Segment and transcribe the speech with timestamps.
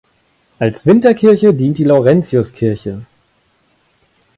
[0.57, 3.05] Als Winterkirche dient die Laurentiuskirche.